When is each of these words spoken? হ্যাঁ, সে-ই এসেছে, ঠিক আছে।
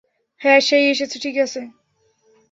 হ্যাঁ, 0.41 0.59
সে-ই 0.59 0.85
এসেছে, 0.89 1.17
ঠিক 1.19 1.35
আছে। 1.37 1.61